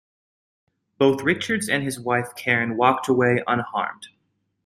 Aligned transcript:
Both 0.97 1.21
Richards 1.21 1.69
and 1.69 1.83
his 1.83 1.99
wife 1.99 2.29
Karen 2.35 2.75
walked 2.75 3.07
away 3.07 3.43
unharmed. 3.45 4.07